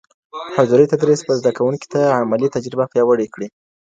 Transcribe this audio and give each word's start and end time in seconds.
حضوري 0.57 0.85
تدريس 0.93 1.19
به 1.27 1.33
زده 1.39 1.51
کوونکو 1.57 1.89
ته 1.93 2.01
عملي 2.21 2.47
تجربه 2.55 2.85
پياوړې 2.91 3.27
کړي. 3.33 3.47